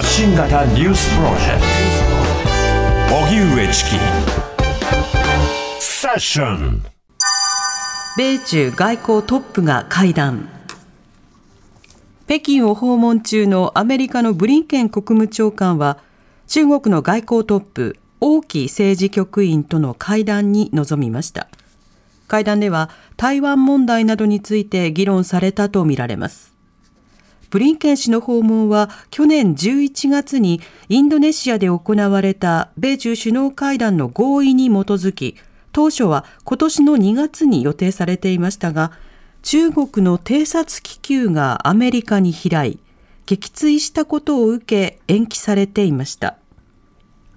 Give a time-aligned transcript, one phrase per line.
[0.00, 1.60] 発信型ニュースプロジェク
[3.10, 3.16] ト。
[3.16, 3.90] 荻上チキ。
[5.78, 6.82] セッション。
[8.16, 10.48] 米中外交トップが会談。
[12.26, 15.98] 北京を訪問中のアメリカのブリンケン国務長官は
[16.46, 21.46] 中国の外交トップ王毅政治局員との会談に臨みました。
[22.26, 22.88] 会談では
[23.18, 26.54] 台湾問題などについて議論されたとみられます。
[27.50, 35.36] ブリンケン氏の訪問は去年11月にインドネシアで行われた米中首脳会談の合意に基づき
[35.72, 38.92] 当初は今年の2月に予定されていましたが
[39.42, 42.78] 中国の偵察気球がアメリカに飛来
[43.26, 46.36] 撃墜したことを受け延期されていました。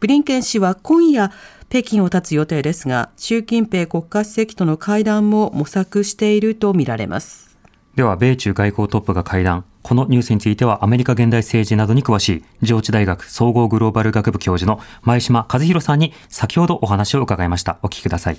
[0.00, 1.32] ブリンケン氏は今夜
[1.70, 7.58] 北京を立つ予定ですが習近平国家主席との会談も模索しているとみられます。
[7.96, 9.64] では米中外交トップが会談。
[9.88, 17.78] このニュースについてはアメリカ現代政治などに詳しい上智大学総合グローバル学部教授の前島和弘さんに先ほどお話を伺いました。
[17.82, 18.38] お聞きください。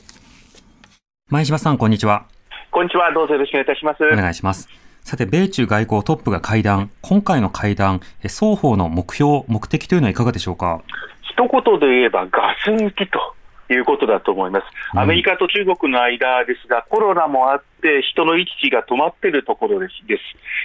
[1.30, 2.28] 前島さんこんにちは。
[2.70, 3.12] こんにちは。
[3.12, 4.04] どうぞよろしくお願いいたします。
[4.04, 4.70] お願いします
[5.02, 10.84] さて、米中外交トップが会談、今回の会談、双方の目標、目的というのはいかがでしょうか？
[11.24, 13.34] 一言で言えば、ガス抜きと
[13.70, 14.66] いうことだと思います。
[14.98, 19.94] アメリカと中国の間ですが、コロナもあって、人の行き来が止まっているところです。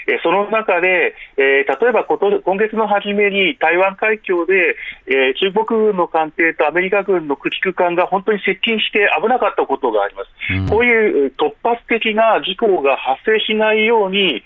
[0.07, 10.29] えその中で、えー、例えばこと今月の初めに台湾海峡で、えー、中国軍の艦艇とアメリカ軍の駆逐艦が本当に接近して危なかったことがあります。
[10.53, 14.43] うん、こういう突発的な事故が発生しないように、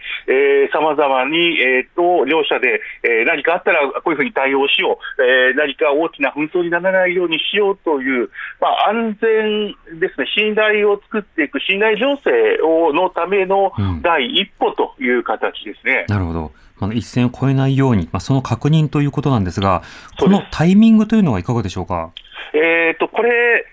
[0.73, 16.05] さまざまに、えーと、両者で、えー、何かあったらこういうふうに対応しよう、えー、何か大きな紛争にならないようにしようという、まあ、安全ですね、信頼を作っていく、信頼情勢をのための第一歩という形ですね。
[16.09, 16.53] うん、なるほど。
[16.81, 19.83] あの一線を越えないように、まあ、その確認ということなんですが、
[20.21, 22.12] このタイミングというのはいかがでしょうか？
[22.55, 23.67] えーと、これ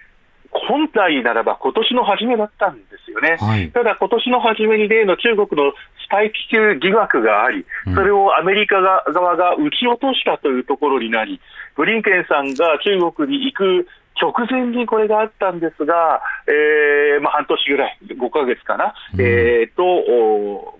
[0.52, 5.74] 本来ならば今年の初めだったんですよね、はい、ただ今年の初めに例の中国の
[6.16, 11.42] スパイ気球疑惑があり、それをアメリカ側が撃ち落としたというところになり、
[11.76, 13.88] ブリンケンさんが中国に行く
[14.22, 19.84] 直前にこれがあったんですが、えーまあ、半年ぐらい、5か月かな、うん、えー、と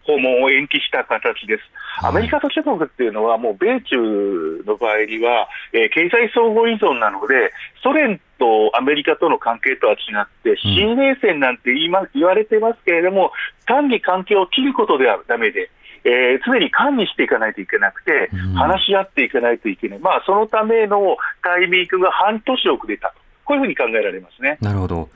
[0.06, 1.64] 訪問を延期した形です。
[2.04, 7.52] アメリカと中国っていうのは、もう米中の場合には、えー、経済相互依存なので、
[7.84, 13.32] ソ連とアメリカとの関係とは違って、新冷戦なんて言い、ま、言われてますけれども、
[13.66, 15.70] 単に関係を切ることではだめで、
[16.06, 23.25] えー、常に管理していかないといけなくて、話し合っていかないといけない、まあ、そのためのタイミングが半年遅れたと。
[23.46, 24.58] こういうふうに考えられますね。
[24.60, 25.10] なるほど。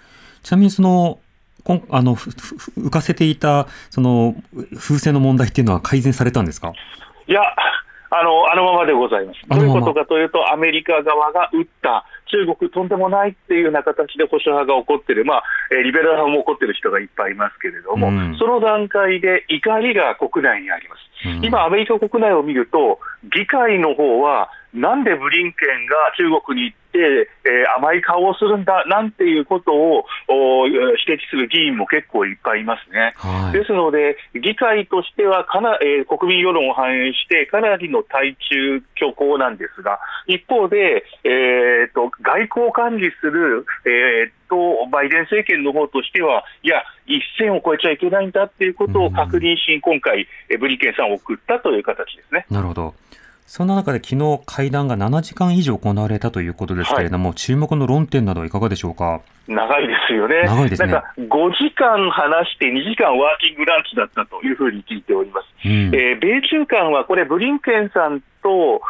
[0.43, 1.19] ちなみにその
[1.89, 4.35] あの浮かせていたその
[4.77, 6.71] 風船の問題っていうのは改善されたんですか？
[7.27, 7.41] いや
[8.11, 9.39] あのあのままでございます。
[9.47, 15.43] どういうことかというと、アメリカ側が撃った中国とんでもないっていうような形で保守派が起こってる、まあ、
[15.83, 21.27] リベラル派も起こってる人がいっぱいいますけれども、うん、その段階で怒りが国内にあります。
[21.27, 22.99] うん、今、アメリカ国内を見ると、
[23.33, 30.05] 議会の方は、なんでブリンケンが中国に行って、えー、甘い顔をするんだなんていうことを
[30.67, 33.13] 指摘する議員も結構いっぱいいますね。
[33.15, 50.27] はい、ですので、議会としてはかな、えー、国民世論を反映して、かなりの対中強硬なんですが、一方で、えーと、外交を管理する、えーと、バイデン政権の方としては、いや、一線を越えちゃいけないんだっていうことを確認し、今回、
[50.59, 52.45] ブリンケンさんを送ったという形ですね。
[52.49, 52.93] なるほど。
[53.49, 59.21] そんな中で昨日会談が7時間以上行われたということですけれども、はい、注目の論点などはいかがでしょうか？
[59.47, 60.43] 長いですよね。
[60.45, 60.91] 長いですね。
[60.91, 61.25] なんか5
[61.57, 65.47] 時間話して2時間ワーキングランチだったというふうに聞いております。
[65.65, 68.81] うん、えー、米中間はこれブリンケンさんと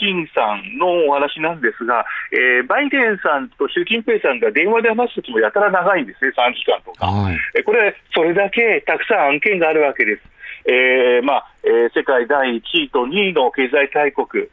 [0.00, 7.12] シンさんのお話なんですが、えー、バイデンさんと習近平さんが電話で話すときもやたら長いんですね、3時間とか。
[7.12, 10.33] はい、えこれ、それだけたくさん案件があるわけです。
[10.66, 14.44] えーまあえー、世界第1位と2位の経済大国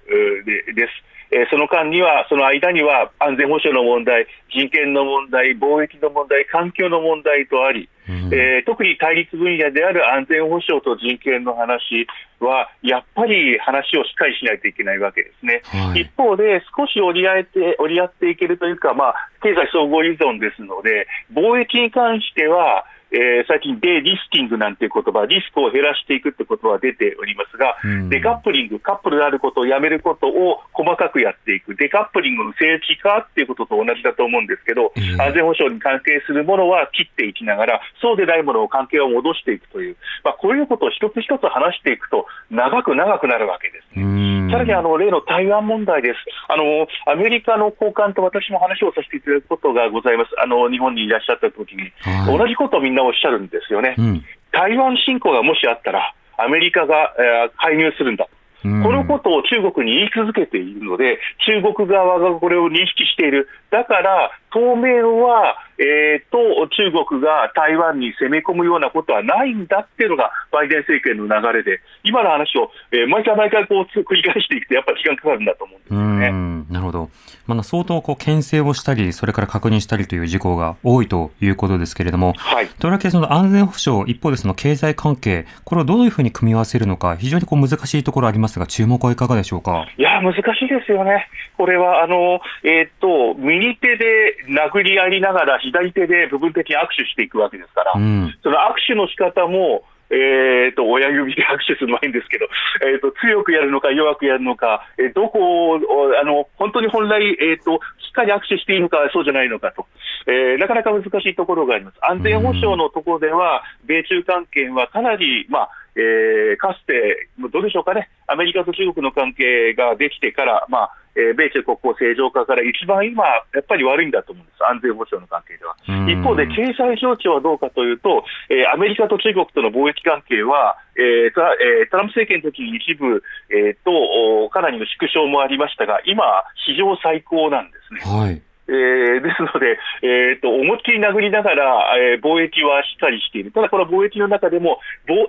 [0.45, 1.11] でです。
[1.31, 12.05] えー、その間には、その間には安全保障の問題、人権の問題、貿易の問題、環境の問題とあり、うん、えー、特に対立分野である安全保障と人権の話
[12.41, 15.61] は、やっぱり話をしっかりしないといけないわけですね。
[15.63, 44.51] はい、一方で、少し折り合えて折り合っていけるというか、まあ、経済総合依存ですので、貿易に関しては、えー、最近、デリスティングなんていう言葉、リスクを減らしていくってことは出ておりますが、うん、デカップリング、カップルであることをやめることを細かくやっていく、デカップリングの正規化っていうことと同じだと思うんですけど、安全保障に関係するものは切っていきながら、そうでないものを関係を戻していくという、まあ、こういうことを一つ一つ話していくと、長く長くなるわけです、ね。
[44.51, 46.17] さらにあの例の台湾問題です。
[46.47, 58.27] あの、アメリカの高官と私も話をさせていただくことがございます、あの日本にいらっしゃった時に、はい、同じことをみんなおっしゃるんですよね、うん、台湾侵攻がもしあったら、アメリカが、えー、介入するんだ。
[58.63, 75.99] このことを中国に言い続けているので、中国側がこれを認識している、だから当面はえーと、中国が台湾に攻め込むようなことはないんだっていうのがバイデン政権の流れで、今の話を、えー、毎回毎回こう繰り返していくと、やっぱり時間かかるんだと思うんですよ
[76.31, 76.65] ね。
[76.69, 77.09] なるほど、
[77.47, 89.87] まあ、相当こう牽制をしたり、それから確認したりという事項が多いということですけれども、はい、とりわけその安全保障、一方でその経済関係、これをどういうふうに組み合わせるのか、非常にこう難しいところありますが、注目はいかがでしょうか？
[89.97, 91.27] いや、難しいですよね。
[91.57, 102.45] これはあの、えー、っと右手で殴り合いながら、左手で部分的に握手していくわけですから、うん、その握手の仕方も、えーと、親指で握手するのはいいんですけど、
[102.83, 105.79] えーと、強くやるのか弱くやるのか、えー、どこを
[106.21, 109.87] あの本当に本来、えーと、しっかり握手していいのか、そうじゃないのかと、
[110.27, 111.97] えー、なかなか難しいところがあります。
[112.01, 125.75] 安全保障のところでは、米中関係はかなり、まあえー、かつて、どうでしょうかね、アメリカと中国の関係ができてから、まあえー、米中国交正常化から一番今、やっぱり悪いんだと思うんです、安全保障の関係では。
[126.07, 136.23] 一方で、経済状況はどうかというと、えー、アメリカと中国との貿易関係は、えートラえー、トランプ政権の時に一部、えーと、かなりの縮小もありましたが、今、
[136.65, 138.01] 史上最高なんですね。
[138.01, 138.41] はい
[138.71, 144.79] えー、ですので、えーと、思いっきり殴りながら、えー、貿易はしっかりしている、ただこの貿易の中でも、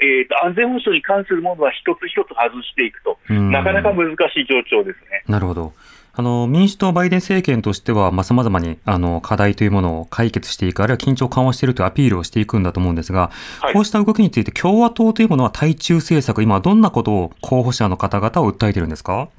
[0.01, 5.25] えーと、安全保障に関するものは一つ一つ外していくと、なかなか難しい状況ですね。
[5.27, 5.73] なるほど。
[6.15, 13.31] あの、民主党バイデン政権としては、まあ、様々に、あの、課題というものを解決していく、あるいは緊張緩和しているというアピールをしていくんだと思うんですが、
[13.63, 19.31] はい、こうした動きについて共和党というものは対中政策、今どんなことを候補者の方々を訴えているんですか？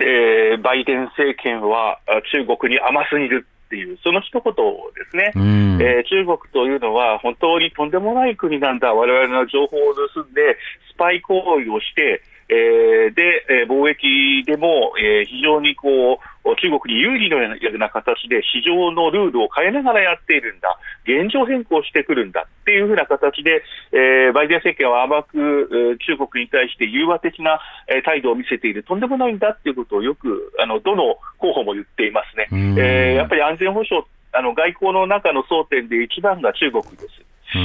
[0.00, 2.00] えー、バイデン政権は
[2.32, 10.56] 中国に甘すぎるっていう、その一言ですね、えー、中国というのは本当にとんでもない国なんだ、われわれの情報を盗んで、
[10.92, 23.62] スパイ行為をして、えー、で、えー、貿易でも、えー、非常にこう中国に有利のような形で市場のルールを変えながらやっているんだ、現状変更してくるんだっていうふうな形で、
[23.92, 27.60] えー、バイデン政権は甘く、中国に対して融和的な
[28.04, 32.48] 態度を見せている、とんでもないんだっていうことをよくあのどの候補も言っていますね。
[32.50, 37.06] えー、やっぱり安全保障あの外交の中の争点で一番が中国です。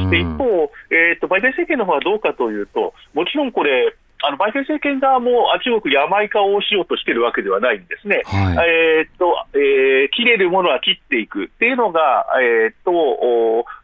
[0.09, 12.91] で一方、えーと、バイデン政権の方はどうかというと、もちろんこれ、あのバイデン政権側も中国に甘い顔をしようとしているわけではないんですね、はい、えー、っとえー、切れるものは切っていくっていうのが、えー、っと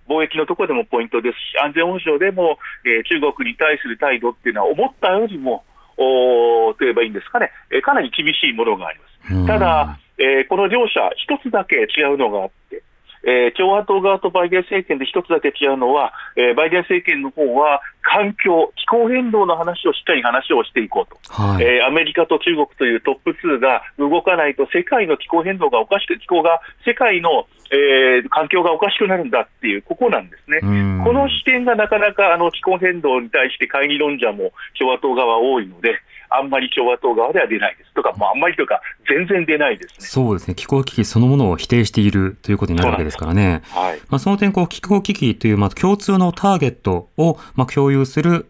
[0.07, 5.63] 貿易のところでもポイントですし、安全保障でも、えー、中国に対する態度っていうのは、思ったよりも、
[5.97, 9.47] おといえばいいんですかね、えー、かなり厳しいものがあります。
[9.47, 12.83] ただ、えー、この両者、一つだけ違うのがあって、
[13.23, 30.59] えー、共和党側とバイデン政権で一つだけ違うのは、えー、バイデン政権の方は環境、気候変動の話をしっかり話をしていこうと、はい、えー、アメリカと中国というトップ2が動かないと、世界の気候変動がおかしく、気候が、世界の、えー、環境がおかしくなるんだっていう、ここなんですね。
[31.05, 35.99] この視点がなかなかあの気候変動に対して会議論者も共和党側多いので、
[36.33, 40.07] あんまり共和党側では出ないですとか、もうあんまりというか、全然出ないですね。
[40.07, 40.55] そうですね。
[40.55, 43.61] 気候危機そのものを否定しているということになるわけですからね。
[43.69, 43.99] はい。
[44.09, 48.45] まあ、その点、こう、気候危機という、まあ、共通のターゲットを、まあ、共有する、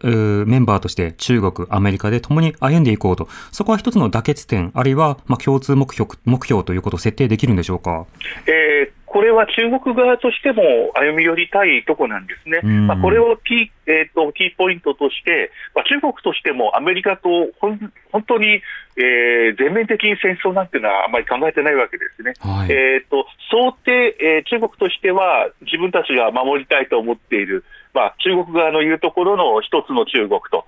[0.46, 3.28] メンバーとして中国、アメリカで共に歩んでいこうと。
[3.50, 8.06] そこは一つの妥結点、あるいは、まあ、共通目標、目標ということを設定できるんでしょうか？
[8.46, 10.62] えーこれは中国側としても
[10.94, 17.28] 歩み寄りたいとこなんですね、まあ、これをキー,、えーと、キーポイントとして、まあ、中国としてもアメリカと
[17.60, 17.92] 本
[18.26, 18.62] 当に、
[18.96, 22.32] えー、全面的に戦争なんていうのはあまり考えてないわけですね。
[22.40, 30.64] はい、えーと、想定、えー、中国としては自分たちが守りたいと思っている、まあ、中国側の言うところの一つの中国と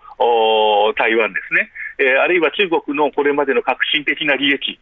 [0.99, 1.71] 台湾ですね。
[1.99, 4.79] えー、あるいは中国のこれまでの革新的な利益、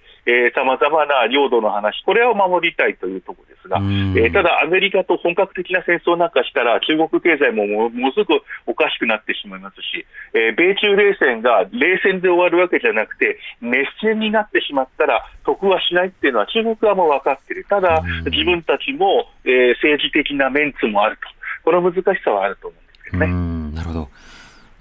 [0.55, 21.23] さまざまな領土の話、これを守りたいというところですが、えー、ただ、アメリカと本格的な戦争なんかしたら、中国経済もものすごくおかしくなってしまいますし、えー、米中冷戦が冷戦で終わるわけじゃなくて、熱戦になってしまったら、得はしないっていうのは中国側も分かっている、ただ、自分たちも、えー、政治的なメンツもあると、
[21.65, 23.62] この難しさはあると思うんですけどね。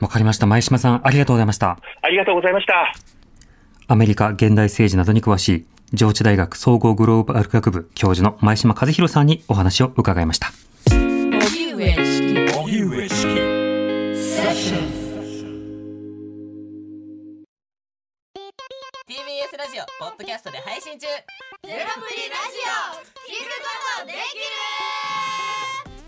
[0.02, 0.46] わかりました。
[0.48, 1.78] 前島さん、ありがとうございました。
[2.02, 2.94] ありがとうございました。
[3.88, 10.52] アメリカ現代政治などに詳しい、上智大学総合グローバル学部教授の前島和弘さんにお話を伺いました。
[20.00, 21.22] ポッドキャストで配信中ゼロ
[21.64, 21.86] プリラジ
[22.58, 23.70] オ聞くこ
[24.02, 24.22] とできる